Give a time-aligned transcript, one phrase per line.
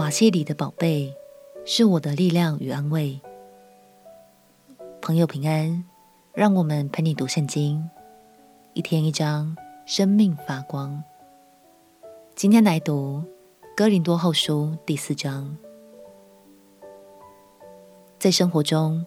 [0.00, 1.14] 瓦器里的宝贝
[1.66, 3.20] 是我的力量与安慰。
[5.02, 5.84] 朋友平安，
[6.32, 7.86] 让我们陪你读圣经，
[8.72, 11.04] 一天一章，生命发光。
[12.34, 13.22] 今天来读
[13.76, 15.54] 哥林多后书第四章。
[18.18, 19.04] 在生活中，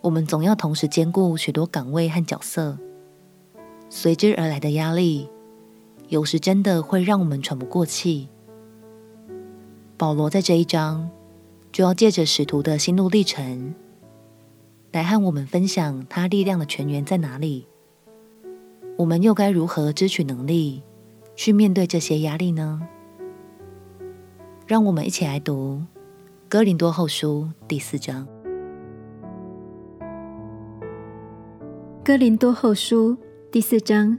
[0.00, 2.76] 我们总要同时兼顾许多岗位和角色，
[3.88, 5.30] 随之而来的压力，
[6.08, 8.28] 有时真的会让我们喘不过气。
[10.02, 11.08] 保罗在这一章
[11.70, 13.72] 就要借着使徒的心路历程，
[14.90, 17.68] 来和我们分享他力量的泉源在哪里。
[18.98, 20.82] 我们又该如何支取能力，
[21.36, 22.82] 去面对这些压力呢？
[24.66, 25.80] 让我们一起来读
[26.48, 28.26] 《哥林多后书》第四章。
[32.02, 33.12] 《哥林多后书》
[33.52, 34.18] 第四章，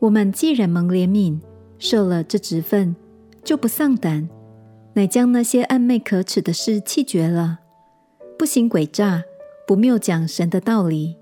[0.00, 1.40] 我们既然蒙怜悯，
[1.78, 2.94] 受了这职分。
[3.42, 4.28] 就不丧胆，
[4.94, 7.60] 乃将那些暗昧可耻的事弃绝了，
[8.38, 9.22] 不行诡诈，
[9.66, 11.16] 不谬讲神的道理，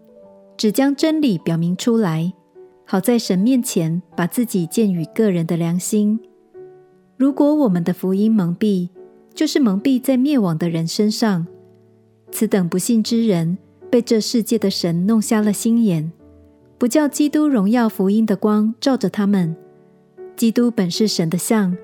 [0.56, 2.32] 只将真理表明出来，
[2.84, 6.18] 好在神面前把自己荐与个人的良心。
[7.16, 8.88] 如果我们的福音蒙蔽，
[9.34, 11.46] 就是蒙蔽在灭亡的人身上。
[12.30, 13.58] 此等不信之人，
[13.90, 16.12] 被这世界的神弄瞎了心眼，
[16.76, 19.56] 不叫基督荣耀福音的光照着他们。
[20.36, 21.76] 基督本是神的像。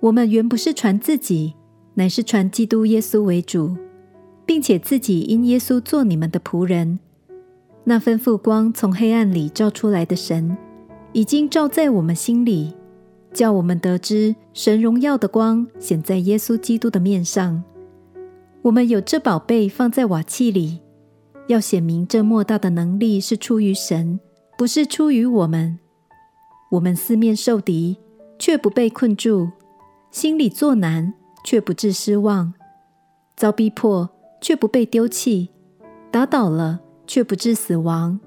[0.00, 1.54] 我们原不是传自己，
[1.94, 3.76] 乃是传基督耶稣为主，
[4.44, 6.98] 并且自己因耶稣做你们的仆人。
[7.84, 10.56] 那吩咐光从黑暗里照出来的神，
[11.12, 12.74] 已经照在我们心里，
[13.32, 17.62] 叫我们得知神荣耀的光显在耶稣基督的面上。
[18.62, 20.80] 我们有这宝贝放在瓦器里，
[21.46, 24.20] 要显明这莫大的能力是出于神，
[24.58, 25.78] 不是出于我们。
[26.72, 27.96] 我们四面受敌，
[28.38, 29.48] 却不被困住。
[30.16, 31.12] 心里作难，
[31.44, 32.54] 却不致失望；
[33.36, 34.08] 遭逼迫，
[34.40, 35.50] 却不被丢弃；
[36.10, 38.18] 打倒了，却不致死亡。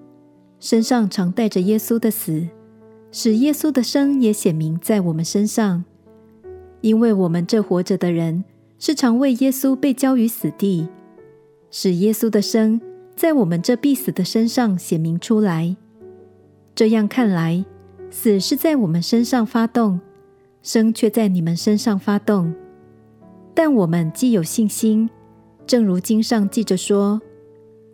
[0.59, 2.47] 身上常带着耶稣的死，
[3.11, 5.83] 使耶稣的生也显明在我们身上。
[6.81, 8.43] 因为我们这活着的人，
[8.77, 10.87] 是常为耶稣被交于死地，
[11.71, 12.79] 使耶稣的生
[13.15, 15.75] 在我们这必死的身上显明出来。
[16.75, 17.65] 这样看来，
[18.11, 19.99] 死是在我们身上发动。
[20.71, 22.53] 生却在你们身上发动，
[23.55, 25.09] 但我们既有信心，
[25.65, 27.19] 正如经上记着说：“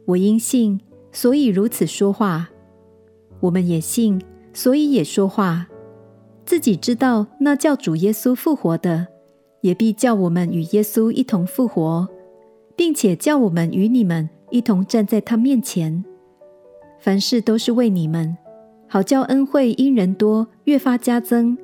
[0.04, 0.82] 我因信，
[1.14, 2.50] 所以如此说话。”
[3.40, 4.22] 我们也信，
[4.52, 5.68] 所以也说话。
[6.44, 9.08] 自己知道那叫主耶稣复活的，
[9.62, 12.06] 也必叫我们与耶稣一同复活，
[12.76, 16.04] 并且叫我们与你们一同站在他面前。
[17.00, 18.36] 凡事都是为你们，
[18.90, 21.58] 好叫恩惠因人多，越发加增。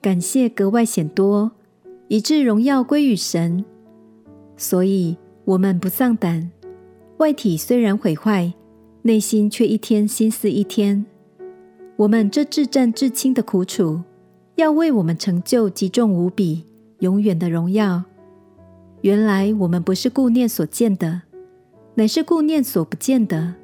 [0.00, 1.50] 感谢格外显多，
[2.06, 3.64] 以致荣耀归于神。
[4.56, 6.50] 所以，我们不丧胆。
[7.18, 8.52] 外体虽然毁坏，
[9.02, 11.04] 内心却一天新似一天。
[11.96, 14.00] 我们这至暂至轻的苦楚，
[14.54, 16.64] 要为我们成就极重无比、
[17.00, 18.04] 永远的荣耀。
[19.00, 21.22] 原来我们不是顾念所见的，
[21.96, 23.54] 乃是顾念所不见的，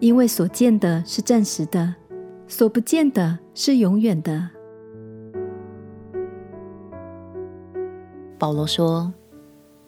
[0.00, 1.94] 因为所见的是暂时的，
[2.48, 4.50] 所不见的是永远的。
[8.44, 9.10] 保罗说：“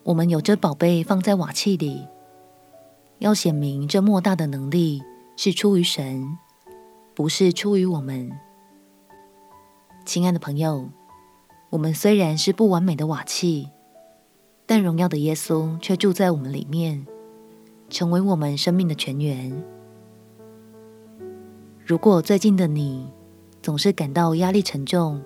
[0.03, 2.09] 我们有这宝贝放在瓦器里，
[3.19, 5.03] 要显明这莫大的能力
[5.37, 6.27] 是出于神，
[7.15, 8.33] 不是出于我们。”
[10.06, 10.89] 亲爱的朋友，
[11.69, 13.69] 我们虽然是不完美的瓦器，
[14.65, 17.06] 但荣耀的耶稣却住在我们里面，
[17.91, 19.53] 成为我们生命的泉源。
[21.84, 23.06] 如果最近的你
[23.61, 25.21] 总是感到压力沉重，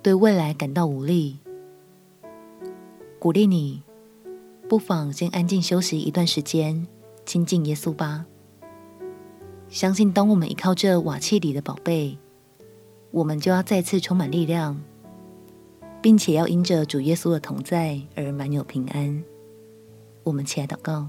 [0.00, 1.40] 对未来感到无力，
[3.18, 3.82] 鼓励你，
[4.68, 6.86] 不妨先安静休息一段时间，
[7.24, 8.26] 亲近耶稣吧。
[9.68, 12.18] 相信当我们依靠这瓦器里的宝贝，
[13.10, 14.80] 我们就要再次充满力量，
[16.02, 19.24] 并且要因着主耶稣的同在而满有平安。
[20.22, 21.08] 我们起来祷告，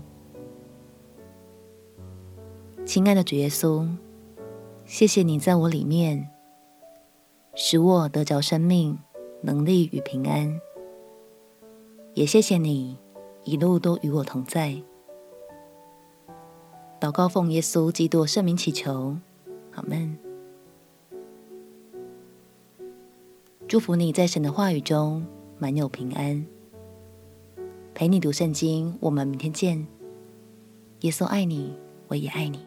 [2.85, 3.87] 亲爱的主耶稣，
[4.85, 6.29] 谢谢你在我里面，
[7.53, 8.97] 使我得着生命、
[9.41, 10.59] 能力与平安。
[12.17, 12.97] 也谢谢你
[13.43, 14.75] 一路都与我同在。
[16.99, 19.15] 祷告奉耶稣基督圣名祈求，
[19.75, 20.17] 阿们。
[23.67, 25.23] 祝福你在神的话语中
[25.59, 26.43] 满有平安。
[27.93, 29.85] 陪你读圣经，我们明天见。
[31.01, 31.77] 耶稣爱你，
[32.07, 32.65] 我也爱你。